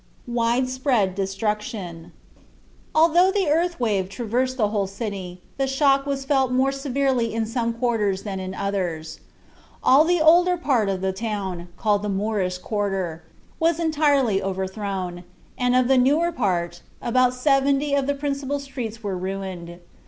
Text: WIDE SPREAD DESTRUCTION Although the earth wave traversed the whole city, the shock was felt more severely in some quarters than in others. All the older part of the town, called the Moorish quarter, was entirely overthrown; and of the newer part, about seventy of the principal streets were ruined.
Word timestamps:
WIDE 0.25 0.67
SPREAD 0.67 1.13
DESTRUCTION 1.13 2.11
Although 2.95 3.29
the 3.31 3.47
earth 3.49 3.79
wave 3.79 4.09
traversed 4.09 4.57
the 4.57 4.69
whole 4.69 4.87
city, 4.87 5.43
the 5.57 5.67
shock 5.67 6.07
was 6.07 6.25
felt 6.25 6.51
more 6.51 6.71
severely 6.71 7.31
in 7.31 7.45
some 7.45 7.71
quarters 7.71 8.23
than 8.23 8.39
in 8.39 8.55
others. 8.55 9.19
All 9.83 10.03
the 10.03 10.19
older 10.19 10.57
part 10.57 10.89
of 10.89 11.01
the 11.01 11.13
town, 11.13 11.67
called 11.77 12.01
the 12.01 12.09
Moorish 12.09 12.57
quarter, 12.57 13.21
was 13.59 13.79
entirely 13.79 14.41
overthrown; 14.41 15.23
and 15.55 15.75
of 15.75 15.87
the 15.87 15.99
newer 15.99 16.31
part, 16.31 16.81
about 16.99 17.35
seventy 17.35 17.93
of 17.93 18.07
the 18.07 18.15
principal 18.15 18.57
streets 18.57 19.03
were 19.03 19.15
ruined. 19.15 19.81